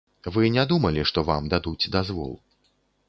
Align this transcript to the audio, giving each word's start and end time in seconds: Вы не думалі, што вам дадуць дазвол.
Вы 0.35 0.45
не 0.55 0.63
думалі, 0.71 1.03
што 1.11 1.25
вам 1.29 1.51
дадуць 1.55 1.91
дазвол. 1.97 2.33